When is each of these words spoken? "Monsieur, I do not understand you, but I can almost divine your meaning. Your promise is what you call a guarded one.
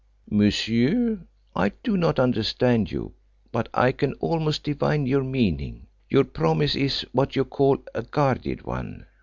"Monsieur, 0.31 1.27
I 1.55 1.69
do 1.83 1.95
not 1.95 2.17
understand 2.19 2.91
you, 2.91 3.13
but 3.51 3.69
I 3.71 3.91
can 3.91 4.13
almost 4.13 4.63
divine 4.63 5.05
your 5.05 5.23
meaning. 5.23 5.85
Your 6.09 6.23
promise 6.23 6.73
is 6.75 7.01
what 7.11 7.35
you 7.35 7.45
call 7.45 7.77
a 7.93 8.01
guarded 8.01 8.63
one. 8.63 9.05